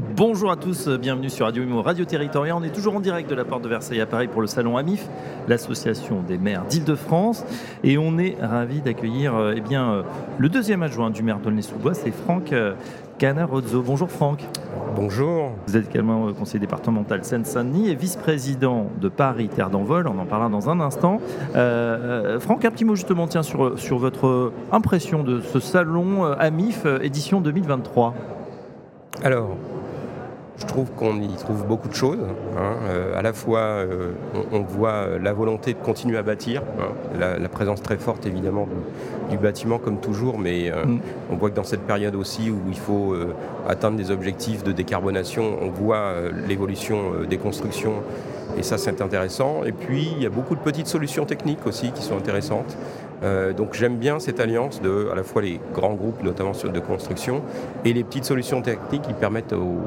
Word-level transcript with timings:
Bonjour 0.00 0.50
à 0.50 0.56
tous, 0.56 0.88
bienvenue 0.88 1.30
sur 1.30 1.46
Radio 1.46 1.62
Imo 1.62 1.80
Radio 1.80 2.04
Territoria. 2.04 2.56
On 2.56 2.64
est 2.64 2.74
toujours 2.74 2.96
en 2.96 3.00
direct 3.00 3.30
de 3.30 3.34
la 3.36 3.44
porte 3.44 3.62
de 3.62 3.68
Versailles 3.68 4.00
à 4.00 4.06
Paris 4.06 4.26
pour 4.26 4.40
le 4.40 4.48
salon 4.48 4.76
AMIF, 4.76 5.08
l'association 5.46 6.20
des 6.20 6.36
maires 6.36 6.64
d'Île-de-France. 6.64 7.44
Et 7.84 7.96
on 7.96 8.18
est 8.18 8.36
ravi 8.40 8.80
d'accueillir 8.80 9.36
euh, 9.36 9.54
eh 9.56 9.60
bien, 9.60 9.92
euh, 9.92 10.02
le 10.38 10.48
deuxième 10.48 10.82
adjoint 10.82 11.10
du 11.10 11.22
maire 11.22 11.38
d'Aulnay-sous-Bois, 11.38 11.94
c'est 11.94 12.10
Franck 12.10 12.52
euh, 12.52 12.74
Canarozzo. 13.18 13.82
Bonjour 13.82 14.10
Franck. 14.10 14.40
Bonjour. 14.96 15.52
Vous 15.68 15.76
êtes 15.76 15.88
également 15.88 16.32
conseiller 16.32 16.58
départemental 16.58 17.24
Seine-Saint-Denis 17.24 17.90
et 17.90 17.94
vice-président 17.94 18.90
de 19.00 19.08
Paris 19.08 19.48
Terre 19.48 19.70
d'Envol. 19.70 20.08
On 20.08 20.18
en 20.18 20.26
parlera 20.26 20.50
dans 20.50 20.70
un 20.70 20.80
instant. 20.80 21.20
Franck, 21.52 22.64
un 22.64 22.70
petit 22.72 22.84
mot 22.84 22.96
justement 22.96 23.28
tiens, 23.28 23.44
sur, 23.44 23.78
sur 23.78 23.98
votre 23.98 24.52
impression 24.72 25.22
de 25.22 25.40
ce 25.40 25.60
salon 25.60 26.24
AMIF 26.24 26.84
édition 27.00 27.40
2023. 27.40 28.14
Alors, 29.22 29.56
je 30.58 30.66
trouve 30.66 30.90
qu'on 30.92 31.20
y 31.20 31.28
trouve 31.36 31.66
beaucoup 31.66 31.88
de 31.88 31.94
choses. 31.94 32.20
Hein. 32.56 32.74
Euh, 32.88 33.18
à 33.18 33.22
la 33.22 33.32
fois, 33.32 33.60
euh, 33.60 34.12
on, 34.52 34.60
voit 34.60 35.18
la 35.20 35.32
volonté 35.32 35.72
de 35.74 35.78
continuer 35.78 36.16
à 36.16 36.22
bâtir, 36.22 36.62
hein. 36.80 36.92
la, 37.18 37.48
présence 37.48 37.82
très 37.82 37.96
forte 37.96 38.26
évidemment 38.26 38.68
du, 39.30 39.36
bâtiment 39.36 39.78
comme 39.78 39.98
toujours, 39.98 40.38
mais 40.38 40.70
euh, 40.70 40.84
mm. 40.84 41.00
on 41.32 41.36
voit 41.36 41.50
que 41.50 41.56
dans 41.56 41.64
cette 41.64 41.82
période 41.82 42.14
aussi 42.14 42.50
où 42.50 42.60
il 42.68 42.78
faut 42.78 43.16
atteindre 43.68 43.96
des 43.96 44.10
objectifs 44.10 44.62
de 44.62 44.72
décarbonation, 44.72 45.58
on 45.60 45.70
voit 45.70 46.14
l'évolution 46.46 47.22
des 47.28 47.38
constructions 47.38 48.02
et 48.56 48.62
ça 48.62 48.78
c'est 48.78 49.00
intéressant. 49.00 49.64
Et 49.64 49.72
puis 49.72 50.08
il 50.16 50.22
y 50.22 50.26
a 50.26 50.30
beaucoup 50.30 50.54
de 50.54 50.60
petites 50.60 50.86
solutions 50.86 51.24
techniques 51.24 51.66
aussi 51.66 51.90
qui 51.92 52.02
sont 52.02 52.16
intéressantes. 52.16 52.76
Euh, 53.24 53.52
donc 53.52 53.74
j'aime 53.74 53.96
bien 53.96 54.18
cette 54.18 54.40
alliance 54.40 54.82
de 54.82 55.08
à 55.10 55.14
la 55.14 55.22
fois 55.22 55.42
les 55.42 55.60
grands 55.72 55.94
groupes, 55.94 56.22
notamment 56.22 56.52
de 56.52 56.80
construction, 56.80 57.42
et 57.84 57.92
les 57.92 58.04
petites 58.04 58.24
solutions 58.24 58.62
techniques 58.62 59.02
qui 59.02 59.14
permettent 59.14 59.52
aux, 59.52 59.80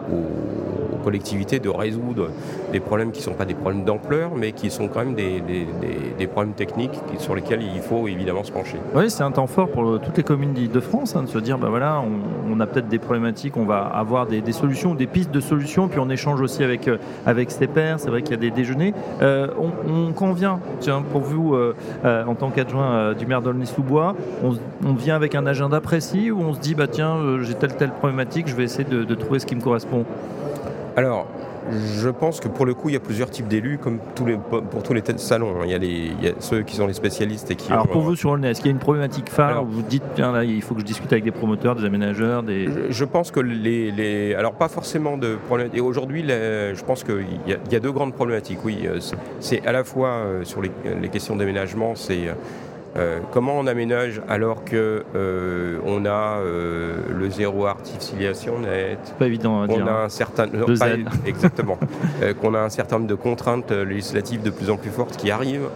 collectivités 1.04 1.60
de 1.60 1.70
résoudre 1.70 2.32
des 2.74 2.82
problèmes 2.82 3.12
qui 3.12 3.20
ne 3.20 3.26
sont 3.26 3.34
pas 3.34 3.46
des 3.46 3.54
problèmes 3.54 3.86
d'ampleur, 3.86 4.32
mais 4.36 4.52
qui 4.52 4.70
sont 4.70 4.90
quand 4.90 5.06
même 5.06 5.16
des, 5.16 6.28
problèmes 6.28 6.54
techniques 6.54 7.00
sur 7.18 7.34
lesquels 7.34 7.62
il 7.62 7.82
faut 7.82 8.10
évidemment 8.10 8.44
se 8.44 8.52
pencher. 8.52 8.78
Oui, 8.94 9.10
c'est 9.10 9.24
un 9.24 9.32
temps 9.32 9.48
fort 9.48 9.70
pour 9.70 10.02
toutes 10.02 10.18
les 10.18 10.24
communes 10.24 10.52
d'Île-de-France 10.52 11.16
hein, 11.16 11.24
de 11.24 11.30
se 11.30 11.38
dire, 11.38 11.58
ben 11.60 11.70
voilà, 11.70 12.04
on, 12.52 12.60
a 12.60 12.68
peut-être 12.68 12.90
des 12.90 13.00
problématiques, 13.00 13.56
on 13.56 13.64
va 13.64 13.84
avoir 13.86 14.26
des, 14.26 14.52
solutions, 14.52 14.96
des 14.96 15.08
pistes 15.08 15.32
de 15.32 15.40
solutions, 15.40 15.88
puis 15.88 16.00
on 16.00 16.10
échange 16.10 16.42
aussi 16.42 16.62
avec, 16.62 16.90
euh, 16.90 16.98
avec 17.26 17.52
ses 17.52 17.68
pairs, 17.68 18.02
c'est 18.02 18.10
vrai 18.10 18.22
qu'il 18.22 18.32
y 18.32 18.34
a 18.34 18.42
des 18.42 18.52
déjeuners. 18.52 18.94
Euh, 19.22 19.48
on, 19.58 20.12
convient, 20.12 20.60
tiens, 20.82 21.04
pour 21.10 21.22
vous, 21.22 21.56
en 22.04 22.36
tant 22.36 22.50
qu'adjoint 22.50 23.14
du 23.14 23.27
maire 23.28 23.42
d'Aulnay-sous-Bois, 23.42 24.16
on, 24.44 24.94
vient 24.94 25.16
avec 25.16 25.36
un 25.36 25.46
agenda 25.46 25.82
précis 25.82 26.32
ou 26.32 26.42
on 26.42 26.54
se 26.54 26.60
dit 26.60 26.76
bah 26.76 26.88
tiens 26.88 27.18
euh, 27.18 27.44
j'ai 27.44 27.54
telle 27.54 27.76
telle 27.76 27.92
problématique, 27.92 28.48
je 28.48 28.56
vais 28.56 28.64
essayer 28.64 28.84
de, 28.84 29.16
trouver 29.16 29.40
ce 29.40 29.46
qui 29.46 29.56
me 29.56 29.62
correspond? 29.62 30.06
Alors 30.96 31.28
je 31.72 32.10
pense 32.10 32.40
que 32.40 32.48
pour 32.48 32.66
le 32.66 32.74
coup, 32.74 32.90
il 32.90 32.94
y 32.94 32.98
a 32.98 33.02
plusieurs 33.02 33.30
types 33.30 33.48
d'élus, 33.48 33.78
comme 33.78 34.00
tous 34.16 34.26
les, 34.26 34.38
pour 34.38 34.84
tous 34.84 34.94
les 34.94 35.04
salons. 35.18 35.64
Il 35.64 35.70
y, 35.70 35.74
a 35.74 35.78
les, 35.78 36.12
ceux 36.40 36.62
qui 36.62 36.76
sont 36.76 36.88
les 36.88 36.94
spécialistes 36.94 37.52
et 37.52 37.56
qui. 37.56 37.72
Alors 37.72 37.88
pour 37.88 38.02
vous 38.02 38.16
sur 38.16 38.32
Aulnay, 38.32 38.52
est-ce 38.52 38.62
qu'il 38.62 38.68
y 38.68 38.74
a 38.74 38.76
une 38.76 38.80
problématique 38.80 39.30
phare 39.30 39.64
où 39.64 39.68
vous 39.68 39.82
dites 39.82 40.04
tiens 40.16 40.32
là, 40.32 40.44
il 40.44 40.62
faut 40.62 40.76
que 40.76 40.82
je 40.82 40.86
discute 40.86 41.12
avec 41.12 41.24
des 41.24 41.32
promoteurs, 41.32 41.76
des 41.76 41.86
aménageurs, 41.86 42.44
des. 42.44 42.70
Je, 42.90 43.06
pense 43.06 43.32
que 43.32 43.40
les, 43.40 44.34
alors 44.36 44.54
pas 44.54 44.70
forcément 44.70 45.18
de 45.18 45.36
problèmes. 45.48 45.70
Et 45.74 45.82
aujourd'hui, 45.82 46.24
je 46.28 46.84
pense 46.84 47.04
qu'il 47.04 47.26
y, 47.48 47.76
a 47.76 47.80
deux 47.80 47.92
grandes 47.92 48.14
problématiques. 48.14 48.60
Oui, 48.64 48.86
euh, 48.86 49.00
c'est 49.40 49.66
à 49.66 49.72
la 49.72 49.84
fois 49.84 50.10
euh, 50.10 50.44
sur 50.44 50.62
les, 50.62 50.72
les 51.02 51.10
questions 51.10 51.36
d'aménagement, 51.36 51.96
c'est 51.96 52.30
euh, 52.98 53.20
comment 53.32 53.54
on 53.60 53.68
aménage 53.68 54.22
alors 54.28 54.64
que 54.64 55.04
euh, 55.16 55.80
on 55.86 56.06
a 56.06 56.40
euh, 56.40 56.96
le 57.16 57.30
zéro 57.30 57.68
artificialisation 57.68 58.60
net? 58.60 58.98
Pas 59.20 59.28
évident 59.28 59.62
à 59.62 59.68
on 59.68 59.86
A 59.86 60.06
un 60.06 60.10
certain, 60.10 60.48
exactement. 61.26 61.78
qu'on 62.42 62.54
a 62.56 62.60
un 62.60 62.70
certain 62.70 62.98
nombre 62.98 63.10
de 63.10 63.16
contraintes 63.16 63.72
législatives 63.72 64.42
de 64.42 64.50
plus 64.50 64.70
en 64.70 64.78
plus 64.78 64.90
fortes 64.90 65.18
qui 65.18 65.30
arrivent. 65.30 65.70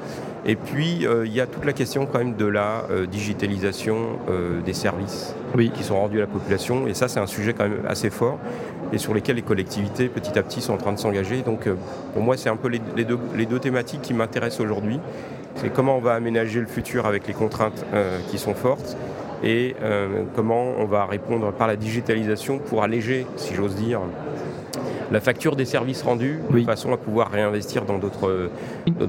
Et 0.44 0.56
puis, 0.56 1.06
il 1.24 1.32
y 1.32 1.40
a 1.40 1.46
toute 1.46 1.66
la 1.66 1.74
question 1.74 2.08
quand 2.08 2.18
même 2.18 2.36
de 2.36 2.48
la 2.48 2.86
digitalisation 3.12 4.18
des 4.66 4.74
services 4.74 5.36
qui 5.76 5.84
sont 5.84 6.00
rendus 6.00 6.18
à 6.18 6.22
la 6.22 6.28
population. 6.28 6.88
Et 6.88 6.96
ça, 6.96 7.08
c'est 7.08 7.20
un 7.20 7.28
sujet 7.28 7.54
quand 7.54 7.70
même 7.70 7.84
assez 7.88 8.10
fort 8.10 8.40
et 8.92 8.98
sur 8.98 9.14
lesquels 9.14 9.36
les 9.36 9.44
collectivités, 9.44 10.10
petit 10.10 10.38
à 10.40 10.42
petit, 10.42 10.62
sont 10.62 10.74
en 10.74 10.78
train 10.78 10.94
de 10.94 10.98
s'engager. 10.98 11.44
Donc, 11.44 11.70
pour 12.14 12.24
moi, 12.24 12.38
c'est 12.38 12.50
un 12.50 12.56
peu 12.56 12.70
les 12.70 13.46
deux 13.46 13.60
thématiques 13.60 14.02
qui 14.02 14.16
m'intéressent 14.16 14.62
aujourd'hui 14.62 15.00
c'est 15.56 15.72
comment 15.72 15.98
on 15.98 16.02
va 16.02 16.14
aménager 16.14 16.60
le 16.60 16.68
futur 16.68 17.06
avec 17.06 17.28
les 17.28 17.34
contraintes 17.34 17.86
euh, 17.94 18.20
qui 18.30 18.38
sont 18.38 18.54
fortes 18.54 18.98
et 19.44 19.76
euh, 19.82 20.24
comment 20.36 20.74
on 20.78 20.86
va 20.86 21.06
répondre 21.06 21.52
par 21.52 21.68
la 21.68 21.76
digitalisation 21.76 22.60
pour 22.60 22.84
alléger, 22.84 23.26
si 23.38 23.56
j'ose 23.56 23.76
dire, 23.76 24.02
la 25.12 25.20
facture 25.20 25.56
des 25.56 25.66
services 25.66 26.02
rendus 26.02 26.40
de 26.52 26.62
façon 26.62 26.94
à 26.94 26.98
pouvoir 26.98 27.32
réinvestir 27.32 27.86
dans 27.86 27.98
d'autres. 27.98 28.50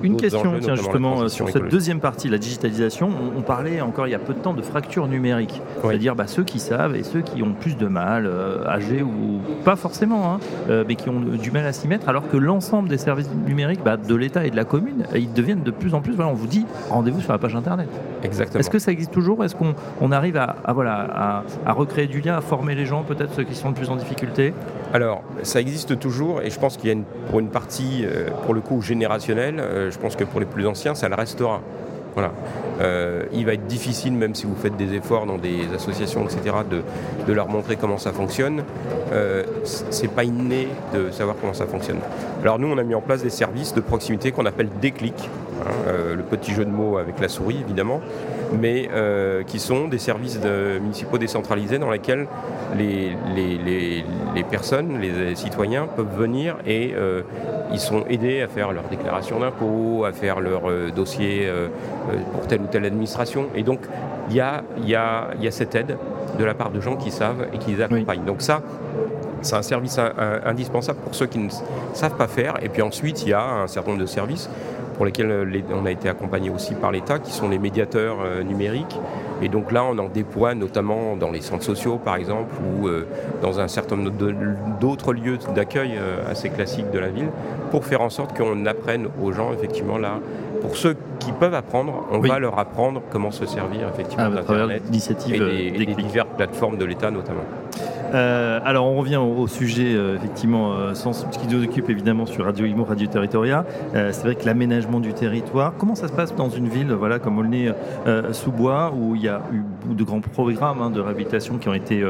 Une, 0.03 0.17
question, 0.17 0.55
tiens, 0.61 0.75
justement, 0.75 1.29
sur 1.29 1.49
cette 1.49 1.69
deuxième 1.69 2.01
partie, 2.01 2.29
la 2.29 2.39
digitalisation. 2.39 3.11
On, 3.37 3.43
parlait 3.43 3.81
encore 3.81 4.07
il 4.07 4.11
y 4.11 4.15
a 4.15 4.21
peu 4.21 4.35
de 4.35 4.39
temps 4.39 4.55
de 4.55 4.62
fracture 4.62 5.09
numérique. 5.09 5.61
C'est-à-dire 5.83 6.15
bah, 6.15 6.27
ceux 6.27 6.45
qui 6.45 6.59
savent 6.59 6.97
et 6.97 7.03
ceux 7.03 7.21
qui 7.21 7.43
ont 7.43 7.53
plus 7.53 7.77
de 7.77 7.87
mal, 7.87 8.27
euh, 8.27 8.67
âgés 8.67 9.03
ou 9.03 9.41
pas 9.65 9.77
forcément, 9.77 10.33
hein, 10.33 10.41
euh, 10.69 10.85
mais 10.87 10.95
qui 10.95 11.09
ont 11.09 11.21
du 11.21 11.51
mal 11.51 11.67
à 11.67 11.73
s'y 11.73 11.89
mettre, 11.89 12.09
alors 12.09 12.29
que 12.29 12.37
l'ensemble 12.37 12.89
des 12.89 12.99
services 12.99 13.31
numériques 13.47 13.83
bah, 13.85 13.97
de 13.97 14.15
l'État 14.15 14.47
et 14.47 14.51
de 14.51 14.57
la 14.57 14.65
commune, 14.65 15.05
ils 15.15 15.33
deviennent 15.33 15.62
de 15.62 15.71
plus 15.71 15.95
en 15.95 16.01
plus. 16.01 16.15
Voilà, 16.15 16.31
on 16.31 16.35
vous 16.35 16.47
dit 16.47 16.67
rendez-vous 16.91 17.21
sur 17.21 17.33
la 17.33 17.39
page 17.39 17.55
Internet. 17.55 17.89
Exactement. 18.22 18.60
Est-ce 18.60 18.71
que 18.71 18.78
ça 18.78 18.93
existe 18.93 19.12
toujours? 19.12 19.44
Est-ce 19.44 19.55
qu'on 19.55 19.75
on 20.00 20.12
arrive 20.12 20.37
à, 20.37 20.56
voilà, 20.72 21.43
à 21.66 21.72
recréer 21.72 22.06
du 22.06 22.21
lien, 22.21 22.37
à 22.37 22.41
former 22.41 22.75
les 22.75 22.87
gens, 22.87 23.03
peut-être 23.03 23.34
ceux 23.34 23.44
qui 23.44 23.55
sont 23.55 23.69
le 23.69 23.75
plus 23.75 23.91
en 23.91 23.97
difficulté? 23.97 24.55
Alors, 24.93 25.22
ça 25.43 25.60
existe 25.60 25.99
toujours, 25.99 26.43
et 26.43 26.50
je 26.50 26.59
pense 26.59 26.77
qu'il 26.77 26.87
y 26.88 26.91
a 26.91 26.94
une, 26.94 27.05
pour 27.31 27.41
une 27.41 27.49
partie, 27.49 28.05
euh, 28.05 28.28
pour 28.44 28.55
le 28.55 28.61
coup, 28.61 28.82
générationnelle, 28.82 29.59
euh, 29.59 29.91
je 29.91 29.99
pense 29.99 30.16
que 30.16 30.25
pour 30.25 30.41
les 30.41 30.47
plus 30.47 30.66
anciens, 30.66 30.94
ça 30.94 31.09
le 31.09 31.15
restera. 31.15 31.61
Voilà. 32.15 32.32
Euh, 32.81 33.25
il 33.32 33.47
va 33.47 33.55
être 33.55 33.66
difficile, 33.66 34.12
même 34.12 34.34
si 34.34 34.47
vous 34.47 34.55
faites 34.55 34.77
des 34.77 34.94
efforts 34.94 35.27
dans 35.27 35.38
des 35.38 35.66
associations, 35.75 36.25
etc., 36.25 36.56
de, 37.27 37.32
leur 37.32 37.49
montrer 37.49 37.77
comment 37.77 37.99
ça 37.99 38.12
fonctionne. 38.12 38.62
Euh, 39.12 39.44
c'est 39.65 40.09
pas 40.09 40.25
inné 40.25 40.69
de 40.94 41.11
savoir 41.11 41.37
comment 41.41 41.55
ça 41.55 41.66
fonctionne. 41.66 41.99
Alors 42.43 42.59
nous, 42.59 42.69
on 42.69 42.78
a 42.78 42.82
mis 42.82 42.94
en 42.94 43.00
place 43.00 43.22
des 43.22 43.31
services 43.31 43.72
de 43.72 43.81
proximité 43.81 44.32
qu'on 44.32 44.47
appelle 44.47 44.69
déclic, 44.81 45.31
hein, 45.69 46.15
le 46.17 46.23
petit 46.23 46.53
jeu 46.53 46.65
de 46.65 46.71
mots 46.71 46.99
avec 46.99 47.21
la 47.21 47.28
souris, 47.28 47.59
évidemment, 47.61 48.00
mais 48.59 48.89
qui 49.47 49.59
sont 49.59 49.89
des 49.89 49.99
services 49.99 50.39
municipaux 50.81 51.19
décentralisés 51.19 51.78
dans 51.78 51.91
lesquels 51.91 52.27
les, 52.77 53.17
les, 54.34 54.45
personnes, 54.45 54.99
les 55.00 55.34
citoyens 55.34 55.87
peuvent 55.87 56.15
venir 56.17 56.56
et 56.67 56.93
euh, 56.95 57.23
ils 57.73 57.81
sont 57.81 58.05
aidés 58.09 58.43
à 58.43 58.49
faire 58.49 58.73
leur 58.73 58.84
déclaration 58.84 59.41
d'impôt, 59.41 60.05
à 60.05 60.12
faire 60.12 60.41
leur 60.41 60.69
euh, 60.69 60.91
dossier 60.91 61.47
euh, 61.47 61.69
pour 62.33 62.47
telle 62.47 62.61
ou 62.61 62.67
telle 62.67 62.84
administration. 62.84 63.47
Et 63.55 63.62
donc, 63.62 63.81
il 64.29 64.37
y 64.37 64.41
a, 64.41 64.62
y, 64.84 64.94
a, 64.94 65.31
y 65.41 65.47
a, 65.47 65.50
cette 65.50 65.75
aide 65.75 65.97
de 66.39 66.44
la 66.44 66.55
part 66.55 66.71
de 66.71 66.81
gens 66.81 66.97
qui 66.97 67.11
savent 67.11 67.47
et 67.53 67.59
qui 67.59 67.73
les 67.73 67.83
accompagnent. 67.83 68.25
Donc 68.25 68.43
ça, 68.43 68.62
c'est 69.43 69.57
un 69.57 69.63
service 69.63 69.99
indispensable 70.45 70.99
pour 71.01 71.15
ceux 71.15 71.27
qui 71.27 71.39
ne 71.39 71.49
savent 71.95 72.17
pas 72.17 72.29
faire. 72.29 72.55
Et 72.63 72.69
puis 72.69 72.83
ensuite, 72.83 73.23
il 73.23 73.31
y 73.31 73.33
a 73.33 73.45
un 73.45 73.67
certain 73.67 73.91
nombre 73.91 74.03
de 74.03 74.07
services 74.07 74.49
pour 74.97 75.07
lesquels 75.07 75.65
on 75.75 75.87
a 75.87 75.91
été 75.91 76.09
accompagné 76.09 76.51
aussi 76.51 76.75
par 76.75 76.93
l'État, 76.93 77.19
qui 77.19 77.33
sont 77.33 77.49
les 77.49 77.59
médiateurs 77.59 78.19
numériques, 78.45 78.99
et 79.43 79.49
donc 79.49 79.73
là, 79.73 79.85
on 79.85 79.99
en 79.99 80.09
déploie 80.09 80.55
notamment 80.55 81.17
dans 81.17 81.31
les 81.31 81.41
centres 81.41 81.65
sociaux, 81.65 81.99
par 82.03 82.15
exemple, 82.15 82.55
ou 82.63 82.87
euh, 82.87 83.07
dans 83.43 83.59
un 83.59 83.67
certain 83.67 83.97
nombre 83.97 84.13
d'autres 84.81 85.13
lieux 85.13 85.39
d'accueil 85.55 85.95
euh, 85.97 86.31
assez 86.31 86.49
classiques 86.49 86.91
de 86.93 86.99
la 87.00 87.09
ville, 87.09 87.29
pour 87.73 87.85
faire 87.85 88.03
en 88.03 88.11
sorte 88.11 88.37
qu'on 88.38 88.67
apprenne 88.67 89.09
aux 89.21 89.33
gens, 89.33 89.53
effectivement, 89.53 89.99
là, 89.99 90.21
pour 90.61 90.77
ceux 90.77 90.97
qui 91.19 91.33
peuvent 91.33 91.55
apprendre, 91.55 92.06
on 92.12 92.21
va 92.21 92.38
leur 92.38 92.56
apprendre 92.56 93.03
comment 93.11 93.33
se 93.33 93.45
servir, 93.47 93.88
effectivement, 93.93 94.27
ah, 94.29 94.31
d'Internet 94.31 94.83
et 95.29 95.38
des, 95.38 95.87
des 95.87 95.95
diverses 95.95 96.29
plateformes 96.37 96.77
de 96.77 96.85
l'État, 96.85 97.11
notamment. 97.11 97.43
Euh, 98.12 98.61
alors 98.64 98.87
on 98.87 98.97
revient 98.97 99.17
au, 99.17 99.47
sujet 99.47 99.94
euh, 99.94 100.17
effectivement 100.17 100.75
euh, 100.75 100.94
sans, 100.94 101.12
qui 101.31 101.49
nous 101.49 101.64
occupe 101.64 101.88
évidemment 101.88 102.26
sur 102.26 102.44
Radio 102.44 102.67
Imo, 102.67 102.85
Radio 102.85 103.06
Territoria. 103.06 103.64
c'est 103.93 104.23
vrai 104.23 104.35
que 104.35 104.44
l'aménagement 104.44 105.00
du 105.00 105.12
territoire, 105.12 105.75
comment 105.79 105.94
ça 105.94 106.09
se 106.09 106.12
passe 106.12 106.35
dans 106.35 106.50
une 106.50 106.69
ville 106.69 106.93
voilà, 106.93 107.19
comme 107.19 107.38
Aulnay-sous-Bois 107.38 108.93
où 108.97 109.14
il 109.14 109.23
y 109.23 109.29
a 109.29 109.43
eu 109.53 109.94
de 109.94 110.05
grands 110.05 110.20
programmes 110.20 110.82
hein, 110.82 110.91
de 110.91 111.00
réhabilitation 111.00 111.59
qui 111.59 111.69
ont 111.69 111.75
été 111.75 112.05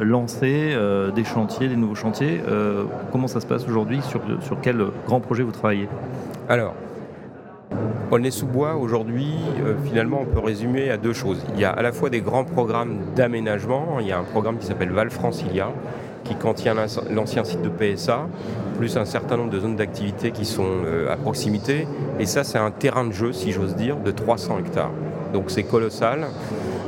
lancés, 0.00 0.76
des 1.14 1.24
chantiers, 1.24 1.68
des 1.68 1.76
nouveaux 1.76 1.94
chantiers. 1.94 2.40
comment 3.12 3.28
ça 3.28 3.40
se 3.40 3.46
passe 3.46 3.66
aujourd'hui? 3.66 4.00
Sur, 4.02 4.20
sur 4.40 4.60
quel 4.60 4.84
grand 5.06 5.20
projet 5.20 5.42
vous 5.42 5.52
travaillez? 5.52 5.88
Alors, 6.48 6.74
Aulnay-sous-Bois, 8.14 8.76
aujourd'hui, 8.76 9.26
euh, 9.60 9.74
finalement, 9.84 10.20
on 10.20 10.24
peut 10.24 10.38
résumer 10.38 10.88
à 10.88 10.96
deux 10.96 11.12
choses. 11.12 11.44
Il 11.54 11.60
y 11.60 11.64
a 11.64 11.70
à 11.70 11.82
la 11.82 11.90
fois 11.90 12.10
des 12.10 12.20
grands 12.20 12.44
programmes 12.44 12.98
d'aménagement. 13.16 13.98
Il 13.98 14.06
y 14.06 14.12
a 14.12 14.18
un 14.18 14.22
programme 14.22 14.58
qui 14.58 14.66
s'appelle 14.66 14.90
Val 14.90 15.10
Francilia, 15.10 15.72
qui 16.22 16.36
contient 16.36 16.76
l'ancien 17.10 17.42
site 17.42 17.62
de 17.62 17.68
PSA, 17.68 18.28
plus 18.78 18.96
un 18.96 19.04
certain 19.04 19.36
nombre 19.36 19.50
de 19.50 19.58
zones 19.58 19.74
d'activité 19.74 20.30
qui 20.30 20.44
sont 20.44 20.84
à 21.10 21.16
proximité. 21.16 21.88
Et 22.20 22.26
ça, 22.26 22.44
c'est 22.44 22.56
un 22.56 22.70
terrain 22.70 23.04
de 23.04 23.12
jeu, 23.12 23.32
si 23.32 23.50
j'ose 23.50 23.74
dire, 23.74 23.96
de 23.96 24.12
300 24.12 24.60
hectares. 24.60 24.92
Donc 25.32 25.46
c'est 25.48 25.64
colossal. 25.64 26.28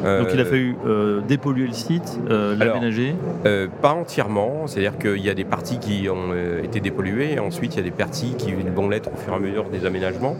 Donc 0.05 0.29
il 0.33 0.41
a 0.41 0.45
fallu 0.45 0.77
euh, 0.87 1.21
dépolluer 1.21 1.67
le 1.67 1.73
site, 1.73 2.19
euh, 2.31 2.57
l'aménager 2.57 3.15
euh, 3.45 3.67
Pas 3.83 3.93
entièrement, 3.93 4.67
c'est-à-dire 4.67 4.99
qu'il 4.99 5.25
y 5.25 5.31
a 5.31 5.35
des 5.35 5.45
parties 5.45 5.79
qui 5.79 6.09
ont 6.09 6.35
été 6.63 6.81
dépolluées 6.81 7.35
et 7.35 7.39
ensuite 7.39 7.75
il 7.75 7.79
y 7.79 7.81
a 7.81 7.85
des 7.85 7.91
parties 7.91 8.35
qui 8.37 8.53
vont 8.53 8.89
l'être 8.89 9.11
au 9.13 9.17
fur 9.17 9.33
et 9.33 9.37
à 9.37 9.39
mesure 9.39 9.65
des 9.65 9.87
aménagements. 9.87 10.37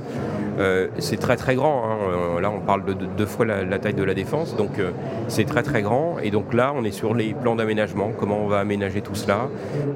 c'est 0.99 1.19
très 1.19 1.37
très 1.37 1.55
grand, 1.55 1.85
hein. 1.85 2.41
là 2.41 2.51
on 2.51 2.61
parle 2.61 2.85
de 2.85 2.95
deux 2.95 3.27
fois 3.27 3.45
la, 3.47 3.79
taille 3.79 3.95
de 3.95 4.05
la 4.05 4.15
défense, 4.15 4.57
donc 4.57 4.81
c'est 5.29 5.45
très 5.45 5.63
très 5.63 5.83
grand 5.83 6.17
et 6.23 6.31
donc 6.31 6.55
là 6.55 6.73
on 6.75 6.85
est 6.85 6.93
sur 6.93 7.15
les 7.15 7.35
plans 7.35 7.57
d'aménagement, 7.57 8.13
comment 8.19 8.39
on 8.39 8.49
va 8.49 8.59
aménager 8.59 9.01
tout 9.01 9.15
cela, 9.15 9.49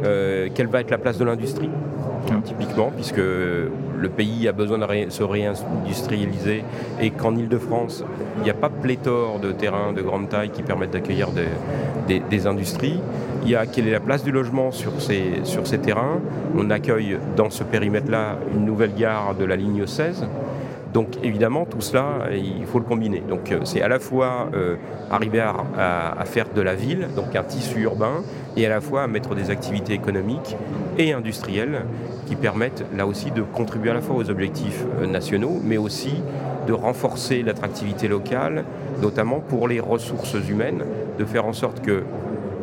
quelle 0.02 0.68
va 0.68 0.80
être 0.80 0.90
la 0.90 0.98
place 0.98 1.18
de 1.18 1.24
l'industrie 1.24 1.70
typiquement, 2.44 2.90
puisque 2.94 3.18
le 3.18 4.08
pays 4.08 4.48
a 4.48 4.52
besoin 4.52 4.78
de 4.78 5.10
se 5.10 5.22
réindustrialiser 5.22 6.64
et 7.00 7.10
qu'en 7.10 7.36
Ile-de-France, 7.36 8.04
il 8.38 8.42
n'y 8.42 8.50
a 8.50 8.54
pas 8.54 8.70
pléthore 8.70 9.38
de 9.40 9.52
terrains 9.52 9.92
de 9.92 10.02
grande 10.02 10.28
taille 10.28 10.50
qui 10.50 10.62
permettent 10.62 10.92
d'accueillir 10.92 11.28
des, 12.08 12.46
industries. 12.46 13.00
Il 13.42 13.50
y 13.50 13.56
a 13.56 13.66
quelle 13.66 13.88
est 13.88 13.92
la 13.92 14.00
place 14.00 14.24
du 14.24 14.32
logement 14.32 14.70
sur 14.70 15.00
ces, 15.00 15.40
sur 15.44 15.66
ces 15.66 15.78
terrains? 15.78 16.20
On 16.56 16.70
accueille 16.70 17.18
dans 17.36 17.50
ce 17.50 17.62
périmètre-là 17.64 18.38
une 18.54 18.64
nouvelle 18.64 18.94
gare 18.94 19.34
de 19.34 19.44
la 19.44 19.56
ligne 19.56 19.86
16 19.86 20.26
donc 20.92 21.18
évidemment, 21.22 21.66
tout 21.66 21.80
cela, 21.80 22.28
il 22.32 22.66
faut 22.66 22.78
le 22.78 22.84
combiner. 22.84 23.22
Donc 23.28 23.52
euh, 23.52 23.60
c'est 23.64 23.82
à 23.82 23.88
la 23.88 24.00
fois 24.00 24.48
euh, 24.54 24.76
arriver 25.10 25.40
à, 25.40 26.24
faire 26.24 26.46
de 26.54 26.60
la 26.60 26.74
ville, 26.74 27.08
donc 27.16 27.34
un 27.36 27.42
tissu 27.42 27.80
urbain, 27.82 28.22
et 28.56 28.66
à 28.66 28.68
la 28.68 28.80
fois 28.80 29.06
mettre 29.06 29.34
des 29.34 29.50
activités 29.50 29.92
économiques 29.92 30.56
et 30.98 31.12
industrielles 31.12 31.82
qui 32.26 32.36
permettent 32.36 32.84
là 32.96 33.06
aussi 33.06 33.30
de 33.30 33.42
contribuer 33.42 33.90
à 33.90 33.94
la 33.94 34.00
fois 34.00 34.16
aux 34.16 34.30
objectifs 34.30 34.84
euh, 35.00 35.06
nationaux, 35.06 35.60
mais 35.62 35.76
aussi 35.76 36.22
de 36.66 36.72
renforcer 36.72 37.42
l'attractivité 37.42 38.08
locale, 38.08 38.64
notamment 39.00 39.40
pour 39.40 39.68
les 39.68 39.80
ressources 39.80 40.36
humaines, 40.48 40.84
de 41.18 41.24
faire 41.24 41.46
en 41.46 41.52
sorte 41.52 41.80
que 41.80 42.02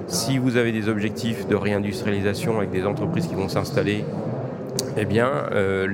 si 0.07 0.37
vous 0.37 0.55
avez 0.55 0.71
des 0.71 0.87
objectifs 0.87 1.47
de 1.47 1.55
réindustrialisation 1.55 2.57
avec 2.57 2.71
des 2.71 2.85
entreprises 2.85 3.27
qui 3.27 3.35
vont 3.35 3.49
s'installer 3.49 4.05
eh 4.97 5.05
bien, 5.05 5.29
euh, 5.51 5.87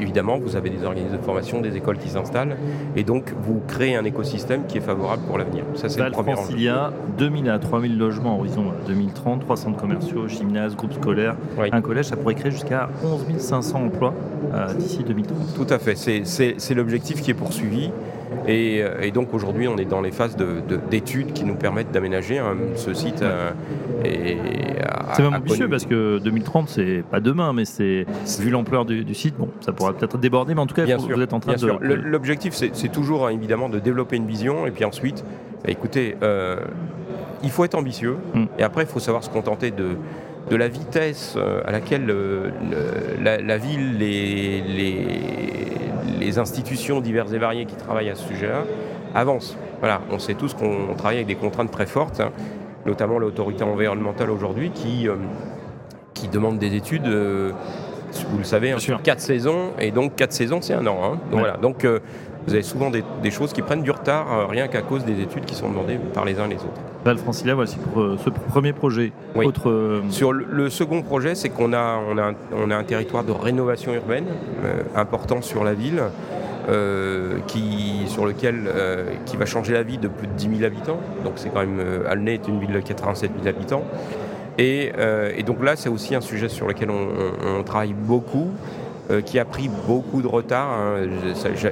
évidemment, 0.00 0.38
vous 0.38 0.56
avez 0.56 0.70
des 0.70 0.84
organismes 0.84 1.16
de 1.16 1.22
formation, 1.22 1.60
des 1.60 1.76
écoles 1.76 1.98
qui 1.98 2.08
s'installent, 2.08 2.56
et 2.94 3.02
donc 3.02 3.32
vous 3.42 3.60
créez 3.66 3.96
un 3.96 4.04
écosystème 4.04 4.66
qui 4.66 4.78
est 4.78 4.82
favorable 4.82 5.22
pour 5.26 5.38
l'avenir. 5.38 5.64
Ça, 5.74 5.88
c'est 5.88 6.02
le 6.02 6.10
premier 6.10 6.34
Il 6.50 6.62
y 6.62 6.68
a 6.68 6.92
2000 7.18 7.50
à 7.50 7.58
3000 7.58 7.98
logements 7.98 8.36
en 8.36 8.38
horizon 8.38 8.72
2030, 8.86 9.40
300 9.40 9.62
centres 9.66 9.78
commerciaux, 9.78 10.28
gymnases, 10.28 10.76
groupes 10.76 10.94
scolaires, 10.94 11.36
un 11.72 11.80
collège, 11.80 12.06
ça 12.06 12.16
pourrait 12.16 12.34
créer 12.34 12.52
jusqu'à 12.52 12.88
11 13.04 13.38
500 13.38 13.84
emplois 13.84 14.14
euh, 14.54 14.72
d'ici 14.74 15.02
2030. 15.04 15.54
Tout 15.54 15.66
à 15.72 15.78
fait, 15.78 15.96
c'est 15.96 16.74
l'objectif 16.74 17.22
qui 17.22 17.30
est 17.30 17.34
poursuivi. 17.34 17.90
Euh, 18.48 19.00
et, 19.00 19.10
donc 19.10 19.34
aujourd'hui, 19.34 19.68
on 19.68 19.76
est 19.76 19.84
dans 19.84 20.00
les 20.00 20.12
phases 20.12 20.36
d'études 20.90 21.32
qui 21.32 21.44
nous 21.44 21.54
permettent 21.54 21.90
d'aménager 21.90 22.38
hein, 22.38 22.56
ce 22.74 22.94
site. 22.94 23.22
Euh, 23.22 23.50
c'est 25.14 25.22
même 25.22 25.34
ambitieux 25.34 25.68
parce 25.68 25.86
que 25.86 26.18
2030, 26.18 26.68
c'est 26.68 27.04
pas 27.10 27.20
demain, 27.20 27.52
mais 27.52 27.64
c'est 27.64 28.06
vu 28.40 28.50
l'ampleur 28.50 28.84
du, 28.84 29.14
site, 29.14 29.36
bon, 29.36 29.48
ça 29.60 29.72
pourra 29.72 29.92
peut-être 29.92 30.18
déborder, 30.18 30.54
mais 30.54 30.60
en 30.60 30.66
tout 30.66 30.74
cas, 30.74 30.84
vous 30.84 31.20
êtes 31.20 31.32
en 31.32 31.40
train 31.40 31.54
de. 31.54 31.94
L'objectif, 31.94 32.54
c'est 32.54 32.92
toujours 32.92 33.26
hein, 33.26 33.30
évidemment 33.30 33.68
de 33.68 33.78
développer 33.78 34.16
une 34.16 34.26
vision, 34.26 34.66
et 34.66 34.70
puis 34.70 34.84
ensuite, 34.84 35.24
bah, 35.64 35.70
écoutez, 35.70 36.16
euh, 36.22 36.56
il 37.42 37.50
faut 37.50 37.64
être 37.64 37.74
ambitieux, 37.74 38.16
mm. 38.34 38.44
et 38.58 38.62
après, 38.62 38.82
il 38.82 38.88
faut 38.88 39.00
savoir 39.00 39.24
se 39.24 39.30
contenter 39.30 39.70
de 39.70 39.96
de 40.48 40.54
la 40.54 40.68
vitesse 40.68 41.36
à 41.64 41.72
laquelle 41.72 42.06
la, 43.20 43.58
ville, 43.58 43.98
les, 43.98 44.60
les 44.60 45.65
institutions 46.38 47.00
diverses 47.00 47.32
et 47.32 47.38
variées 47.38 47.66
qui 47.66 47.76
travaillent 47.76 48.10
à 48.10 48.14
ce 48.14 48.26
sujet-là 48.28 48.64
avancent. 49.14 49.56
Voilà, 49.80 50.00
on 50.10 50.18
sait 50.18 50.34
tous 50.34 50.54
qu'on 50.54 50.94
travaille 50.96 51.16
avec 51.16 51.26
des 51.26 51.34
contraintes 51.34 51.70
très 51.70 51.86
fortes, 51.86 52.20
hein, 52.20 52.30
notamment 52.86 53.18
l'autorité 53.18 53.64
environnementale 53.64 54.30
aujourd'hui 54.30 54.70
qui, 54.70 55.08
euh, 55.08 55.16
qui 56.14 56.28
demande 56.28 56.58
des 56.58 56.74
études, 56.74 57.06
euh, 57.06 57.52
vous 58.30 58.38
le 58.38 58.44
savez, 58.44 58.72
hein, 58.72 58.78
sur 58.78 59.02
quatre 59.02 59.20
saisons, 59.20 59.72
et 59.78 59.90
donc 59.90 60.16
quatre 60.16 60.32
saisons 60.32 60.60
c'est 60.62 60.74
un 60.74 60.86
an. 60.86 60.98
Hein. 61.02 61.18
donc, 61.30 61.40
voilà. 61.40 61.56
donc 61.56 61.84
euh, 61.84 62.00
vous 62.46 62.54
avez 62.54 62.62
souvent 62.62 62.90
des, 62.90 63.30
choses 63.30 63.52
qui 63.52 63.62
prennent 63.62 63.82
du 63.82 63.90
retard 63.90 64.48
rien 64.48 64.68
qu'à 64.68 64.82
cause 64.82 65.04
des 65.04 65.20
études 65.20 65.44
qui 65.44 65.54
sont 65.54 65.68
demandées 65.68 65.98
par 66.14 66.24
les 66.24 66.38
uns 66.38 66.46
et 66.46 66.50
les 66.50 66.56
autres. 66.56 66.80
Val 67.04 67.18
Francilia, 67.18 67.54
voici 67.54 67.76
pour 67.76 68.02
ce 68.24 68.30
premier 68.30 68.72
projet. 68.72 69.12
Autre... 69.34 70.02
Sur 70.10 70.32
le, 70.32 70.70
second 70.70 71.02
projet, 71.02 71.34
c'est 71.34 71.48
qu'on 71.48 71.72
a, 71.72 71.98
on 72.08 72.18
a, 72.18 72.32
on 72.54 72.70
a 72.70 72.76
un 72.76 72.84
territoire 72.84 73.24
de 73.24 73.32
rénovation 73.32 73.92
urbaine 73.94 74.26
important 74.94 75.42
sur 75.42 75.64
la 75.64 75.74
ville. 75.74 76.02
Euh, 76.68 77.38
qui, 77.46 78.06
sur 78.08 78.26
lequel, 78.26 78.64
euh, 78.66 79.04
qui 79.24 79.36
va 79.36 79.46
changer 79.46 79.72
la 79.72 79.84
vie 79.84 79.98
de 79.98 80.08
plus 80.08 80.26
de 80.26 80.32
10 80.32 80.58
000 80.58 80.64
habitants. 80.64 80.98
Donc 81.22 81.34
c'est 81.36 81.48
quand 81.48 81.60
même, 81.60 81.78
euh, 81.78 82.10
Alnay 82.10 82.34
est 82.34 82.48
une 82.48 82.58
ville 82.58 82.72
de 82.72 82.80
87 82.80 83.30
000 83.40 83.46
habitants. 83.46 83.84
Et, 84.58 84.90
donc 85.46 85.62
là, 85.62 85.76
c'est 85.76 85.88
aussi 85.88 86.16
un 86.16 86.20
sujet 86.20 86.48
sur 86.48 86.66
lequel 86.66 86.90
on, 86.90 87.62
travaille 87.62 87.92
beaucoup, 87.92 88.50
qui 89.24 89.38
a 89.38 89.44
pris 89.44 89.70
beaucoup 89.86 90.20
de 90.20 90.26
retard. 90.26 90.68
Hein. 90.68 91.08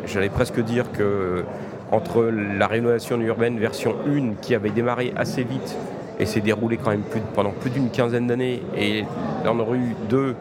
J'allais 0.06 0.28
presque 0.28 0.60
dire 0.60 0.92
que 0.92 1.44
entre 1.90 2.25
la 2.25 2.66
rénovation 2.66 3.20
urbaine 3.20 3.58
version 3.58 3.94
1, 4.06 4.34
qui 4.40 4.54
avait 4.54 4.70
démarré 4.70 5.12
assez 5.16 5.44
vite 5.44 5.76
et 6.19 6.26
s'est 6.26 6.40
déroulée 6.40 6.76
quand 6.76 6.90
même 6.90 7.04
pendant 7.34 7.50
plus 7.50 7.70
d'une 7.70 7.90
quinzaine 7.90 8.26
d'années, 8.26 8.62
et 8.76 9.04
dans 9.44 9.54
rue 9.64 9.94
2, 10.08 10.34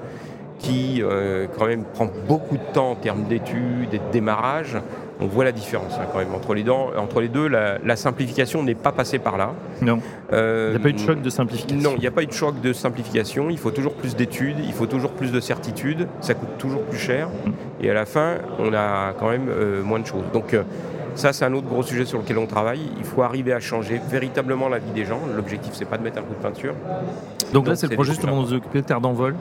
qui 0.60 1.02
euh, 1.02 1.48
quand 1.58 1.68
même 1.68 1.84
prend 1.84 2.10
beaucoup 2.28 2.58
de 2.58 2.74
temps 2.74 2.92
en 2.92 2.96
termes 2.96 3.24
d'études 3.24 3.94
et 3.94 3.98
de 3.98 4.12
démarrage. 4.12 4.78
On 5.20 5.28
voit 5.28 5.44
la 5.44 5.52
différence 5.52 5.94
hein, 6.00 6.06
quand 6.12 6.20
même 6.20 6.34
entre 6.34 6.54
les, 6.54 6.70
entre 6.70 7.22
les 7.22 7.28
deux. 7.28 7.48
La, 7.48 7.96
simplification 7.96 8.64
n'est 8.64 8.76
pas 8.76 8.92
passée 8.92 9.20
par 9.20 9.38
là. 9.38 9.54
Non. 9.82 10.00
Euh, 10.32 10.70
il 10.70 10.72
n'y 10.72 10.78
a 10.78 10.84
pas 10.84 10.90
eu 10.90 10.94
de 10.94 11.00
choc 11.00 11.22
de 11.22 11.30
simplification. 11.30 11.78
Non, 11.78 11.96
il 11.96 12.02
n'y 12.02 12.08
a 12.08 12.12
pas 12.12 12.24
eu 12.24 12.28
de 12.28 12.34
choc 12.34 12.60
de 12.60 12.74
simplification. 12.74 13.50
Il 13.50 13.58
faut 13.58 13.72
toujours 13.72 13.94
plus 13.94 14.16
d'études, 14.16 14.58
il 14.60 14.74
faut 14.74 14.88
toujours 14.88 15.12
plus 15.12 15.32
de 15.32 15.40
certitudes. 15.40 16.08
Ça 16.22 16.34
coûte 16.34 16.58
toujours 16.58 16.82
plus 16.84 17.00
cher. 17.00 17.30
Et 17.82 17.90
à 17.90 17.94
la 17.94 18.06
fin, 18.06 18.38
on 18.60 18.74
a 18.74 19.14
quand 19.20 19.30
même 19.30 19.48
euh, 19.50 19.84
moins 19.84 20.00
de 20.00 20.06
choses. 20.06 20.26
Donc 20.34 20.56
ça, 21.16 21.32
c'est 21.32 21.46
un 21.46 21.54
autre 21.54 21.68
gros 21.68 21.84
sujet 21.84 22.06
sur 22.06 22.20
lequel 22.20 22.38
on 22.38 22.48
travaille. 22.48 22.82
Il 22.98 23.04
faut 23.04 23.22
arriver 23.22 23.54
à 23.54 23.60
changer 23.60 24.02
véritablement 24.10 24.68
la 24.68 24.80
vie 24.80 24.92
des 24.92 25.06
gens. 25.06 25.20
L'objectif, 25.36 25.74
c'est 25.74 25.86
pas 25.86 25.98
de 25.98 26.04
mettre 26.04 26.18
un 26.18 26.24
coup 26.24 26.34
de 26.34 26.42
peinture. 26.42 26.74
Donc, 27.54 27.68
là, 27.68 27.76
c'est 27.76 27.88
le 27.88 27.96
projet 27.96 28.14
justement 28.14 28.42
de 28.42 28.48
nous 28.48 28.54
occuper 28.54 28.82
Terre 28.82 29.00
d'envol. 29.00 29.36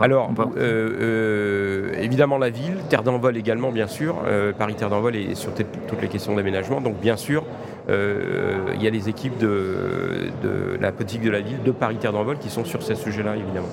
Alors, 0.00 0.30
euh, 0.38 0.90
euh, 1.00 1.92
évidemment 2.00 2.38
la 2.38 2.50
ville, 2.50 2.76
Terre 2.88 3.02
d'envol 3.02 3.36
également, 3.36 3.72
bien 3.72 3.86
sûr. 3.86 4.16
Euh, 4.26 4.52
Paris 4.52 4.74
Terre 4.74 4.90
d'envol 4.90 5.16
et 5.16 5.34
sur 5.34 5.52
toutes 5.54 6.02
les 6.02 6.08
questions 6.08 6.34
d'aménagement. 6.34 6.80
Donc, 6.80 7.00
bien 7.00 7.16
sûr, 7.16 7.44
il 7.88 8.82
y 8.82 8.86
a 8.86 8.90
les 8.90 9.08
équipes 9.08 9.38
de, 9.38 10.30
de, 10.42 10.78
la 10.80 10.92
politique 10.92 11.22
de 11.22 11.30
la 11.30 11.40
ville, 11.40 11.62
de 11.62 11.70
Paris 11.70 11.96
Terre 11.96 12.12
d'envol, 12.12 12.38
qui 12.38 12.50
sont 12.50 12.64
sur 12.64 12.82
ces 12.82 12.94
sujets-là, 12.94 13.36
évidemment. 13.36 13.68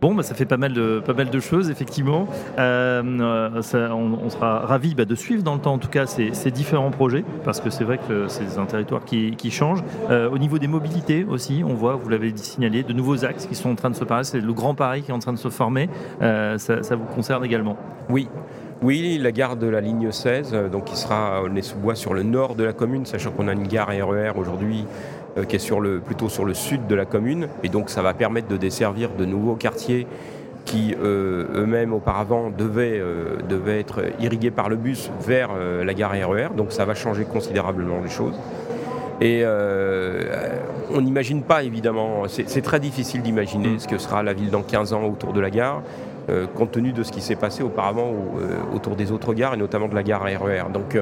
Bon, 0.00 0.14
bah, 0.14 0.22
ça 0.22 0.34
fait 0.34 0.44
pas 0.44 0.56
mal 0.56 0.72
de, 0.72 1.00
pas 1.04 1.14
mal 1.14 1.30
de 1.30 1.40
choses, 1.40 1.70
effectivement. 1.70 2.28
Euh, 2.58 3.02
on, 3.02 4.30
sera 4.30 4.60
ravis 4.60 4.94
bah, 4.94 5.04
de 5.04 5.14
suivre 5.14 5.42
dans 5.42 5.54
le 5.54 5.60
temps, 5.60 5.74
en 5.74 5.78
tout 5.78 5.88
cas, 5.88 6.06
ces, 6.06 6.50
différents 6.50 6.90
projets, 6.90 7.24
parce 7.44 7.60
que 7.60 7.70
c'est 7.70 7.84
vrai 7.84 7.98
que 7.98 8.28
c'est 8.28 8.58
un 8.58 8.66
territoire 8.66 9.04
qui, 9.04 9.50
change. 9.50 9.82
Euh, 10.10 10.28
au 10.30 10.38
niveau 10.38 10.58
des 10.58 10.68
mobilités 10.68 11.24
aussi, 11.24 11.62
on 11.64 11.74
voit, 11.74 11.94
vous 11.94 12.08
l'avez 12.08 12.36
signalé, 12.36 12.82
de 12.82 12.92
nouveaux 12.92 13.24
axes 13.24 13.46
qui 13.46 13.54
sont 13.54 13.70
en 13.70 13.74
train 13.76 13.90
de 13.90 13.96
se 13.96 14.04
parler. 14.04 14.24
C'est 14.24 14.40
le 14.40 14.52
Grand 14.52 14.74
Paris 14.74 15.02
qui 15.02 15.10
est 15.10 15.14
en 15.14 15.18
train 15.18 15.32
de 15.32 15.38
se 15.38 15.48
former. 15.48 15.88
Euh, 16.22 16.58
ça, 16.58 16.96
vous 16.96 17.06
concerne 17.14 17.44
également? 17.44 17.76
Oui. 18.10 18.28
Oui, 18.82 19.18
la 19.18 19.32
gare 19.32 19.56
de 19.56 19.66
la 19.66 19.80
ligne 19.80 20.10
16, 20.10 20.54
donc 20.70 20.84
qui 20.84 20.96
sera 20.96 21.42
au 21.42 21.48
Nez-sous-Bois 21.48 21.94
sur 21.94 22.12
le 22.12 22.22
nord 22.22 22.54
de 22.54 22.64
la 22.64 22.74
commune, 22.74 23.06
sachant 23.06 23.30
qu'on 23.30 23.48
a 23.48 23.52
une 23.52 23.66
gare 23.66 23.88
RER 23.88 24.32
e 24.34 24.38
aujourd'hui 24.38 24.84
euh, 24.84 25.23
qui 25.42 25.56
est 25.56 25.60
sur 25.60 25.80
le, 25.80 25.98
plutôt 25.98 26.28
sur 26.28 26.44
le 26.44 26.54
sud 26.54 26.86
de 26.86 26.94
la 26.94 27.04
commune. 27.04 27.48
Et 27.62 27.68
donc 27.68 27.90
ça 27.90 28.02
va 28.02 28.14
permettre 28.14 28.48
de 28.48 28.56
desservir 28.56 29.10
de 29.10 29.24
nouveaux 29.24 29.56
quartiers 29.56 30.06
qui 30.64 30.94
euh, 30.94 31.46
eux-mêmes 31.54 31.92
auparavant 31.92 32.50
devaient, 32.50 32.98
euh, 32.98 33.36
devaient, 33.48 33.80
être 33.80 34.00
irrigués 34.20 34.50
par 34.50 34.68
le 34.68 34.76
bus 34.76 35.10
vers 35.20 35.50
la 35.56 35.94
gare 35.94 36.12
RER. 36.12 36.48
E 36.52 36.56
donc 36.56 36.72
ça 36.72 36.84
va 36.84 36.94
changer 36.94 37.24
considérablement 37.24 38.00
les 38.02 38.10
choses. 38.10 38.34
Et 39.20 39.44
on 40.92 41.00
n'imagine 41.00 41.42
pas 41.42 41.62
évidemment, 41.62 42.24
c'est 42.28 42.62
très 42.62 42.80
difficile 42.80 43.22
d'imaginer 43.22 43.78
ce 43.78 43.86
que 43.86 43.98
sera 43.98 44.22
la 44.22 44.32
ville 44.32 44.50
dans 44.50 44.62
15 44.62 44.92
ans 44.92 45.04
autour 45.04 45.32
de 45.32 45.40
la 45.40 45.50
gare. 45.50 45.82
compte 46.56 46.72
tenu 46.72 46.92
de 46.92 47.02
ce 47.04 47.12
qui 47.12 47.20
s'est 47.20 47.36
passé 47.36 47.62
auparavant 47.62 48.12
autour 48.74 48.96
des 48.96 49.12
autres 49.12 49.32
gares 49.32 49.54
et 49.54 49.56
notamment 49.56 49.86
de 49.86 49.94
la 49.94 50.02
gare 50.02 50.22
RER. 50.24 50.64
E 50.68 50.72
donc 50.72 50.98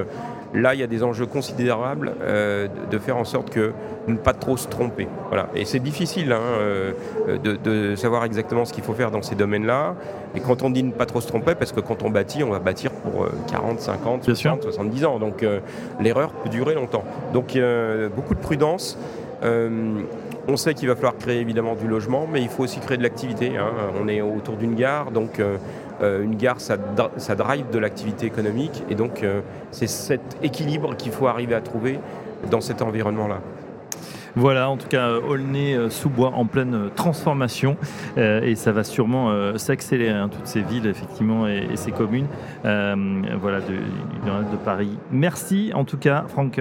Là, 0.53 0.75
il 0.75 0.79
y 0.79 0.83
a 0.83 0.87
des 0.87 1.03
enjeux 1.03 1.25
considérables 1.25 2.13
euh, 2.21 2.67
de 2.91 2.97
faire 2.99 3.17
en 3.17 3.23
sorte 3.23 3.49
que 3.49 3.73
ne 4.07 4.17
pas 4.17 4.33
trop 4.33 4.55
se 4.55 4.67
tromper. 4.67 5.07
Voilà. 5.29 5.49
Et 5.55 5.65
c'est 5.65 5.79
difficile 5.79 6.31
hein, 6.31 6.41
euh, 6.41 6.91
de, 7.37 7.95
savoir 7.95 8.23
exactement 8.23 8.63
ce 8.63 8.71
qu'il 8.71 8.83
faut 8.83 8.93
faire 8.93 9.09
dans 9.09 9.23
ces 9.23 9.33
domaines-là. 9.33 9.95
Et 10.35 10.41
quand 10.41 10.61
on 10.61 10.69
dit 10.69 10.83
ne 10.83 10.91
pas 10.91 11.07
trop 11.07 11.21
se 11.21 11.27
tromper, 11.27 11.55
parce 11.55 11.71
que 11.71 11.79
quand 11.79 12.03
on 12.03 12.11
bâtit, 12.11 12.43
on 12.43 12.51
va 12.51 12.59
bâtir 12.59 12.91
pour 12.91 13.27
40, 13.49 13.79
50, 13.79 14.23
60, 14.25 14.63
70 14.63 15.05
ans. 15.05 15.19
Donc 15.19 15.41
euh, 15.41 15.59
l'erreur 15.99 16.31
peut 16.31 16.49
durer 16.49 16.75
longtemps. 16.75 17.03
Donc 17.33 17.57
beaucoup 18.15 18.35
de 18.35 18.39
prudence. 18.39 18.97
On 20.45 20.57
sait 20.57 20.73
qu'il 20.73 20.89
va 20.89 20.95
falloir 20.95 21.17
créer 21.17 21.39
évidemment 21.39 21.75
du 21.75 21.87
logement, 21.87 22.27
mais 22.31 22.41
il 22.41 22.49
faut 22.49 22.63
aussi 22.63 22.79
créer 22.79 22.97
de 22.97 23.03
l'activité. 23.03 23.57
Hein. 23.57 23.71
On 24.01 24.07
est 24.07 24.21
autour 24.21 24.57
d'une 24.57 24.75
gare, 24.75 25.11
donc 25.11 25.41
une 26.01 26.35
gare, 26.35 26.59
ça, 26.59 26.77
drive 26.77 27.69
de 27.71 27.79
l'activité 27.79 28.25
économique, 28.25 28.83
et 28.89 28.95
donc 28.95 29.23
c'est 29.71 29.87
cet 29.87 30.37
équilibre 30.41 30.95
qu'il 30.95 31.11
faut 31.11 31.27
arriver 31.27 31.55
à 31.55 31.61
trouver 31.61 31.99
dans 32.49 32.61
cet 32.61 32.81
environnement-là. 32.81 33.39
Voilà, 34.35 34.69
en 34.69 34.77
tout 34.77 34.87
cas, 34.87 35.11
Aulnay-sous-Bois 35.11 36.31
en 36.33 36.45
pleine 36.45 36.89
transformation 36.95 37.77
euh, 38.17 38.41
et 38.41 38.55
ça 38.55 38.71
va 38.71 38.83
sûrement 38.83 39.29
euh, 39.29 39.57
s'accélérer, 39.57 40.17
hein, 40.17 40.29
toutes 40.29 40.47
ces 40.47 40.61
villes, 40.61 40.87
effectivement, 40.87 41.47
et, 41.47 41.75
ces 41.75 41.91
communes 41.91 42.27
euh, 42.65 42.95
voilà, 43.39 43.59
de, 43.59 43.73
de, 43.75 44.57
Paris. 44.63 44.97
Merci 45.11 45.71
en 45.73 45.83
tout 45.83 45.97
cas, 45.97 46.25
Franck 46.27 46.59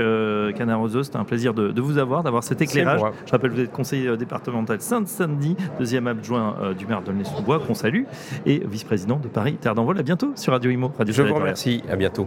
Canaroso, 0.57 1.03
c'était 1.03 1.17
un 1.17 1.25
plaisir 1.25 1.55
de, 1.55 1.81
vous 1.81 1.99
avoir, 1.99 2.23
d'avoir 2.23 2.45
cet 2.45 2.61
éclairage. 2.61 3.01
Je 3.27 3.31
rappelle, 3.31 3.51
vous 3.51 3.61
êtes 3.61 3.73
conseiller 3.73 4.17
départemental 4.17 4.81
Sainte-Saint-Denis, 4.81 5.57
deuxième 5.79 6.07
adjoint 6.07 6.57
du 6.77 6.87
maire 6.87 7.03
d'Aulnay-sous-Bois, 7.03 7.61
qu'on 7.67 7.75
salue, 7.75 8.05
et 8.47 8.63
vice-président 8.67 9.17
de 9.17 9.29
Paris 9.29 9.55
Terre 9.61 9.75
d'Envol. 9.75 9.99
À 9.99 10.03
bientôt 10.03 10.33
sur 10.35 10.53
Radio 10.53 10.71
Imo. 10.71 10.93
Radio 10.99 11.15
Je 11.15 11.23
vous 11.23 11.35
remercie, 11.35 11.83
à 11.91 11.97
bientôt. 11.97 12.27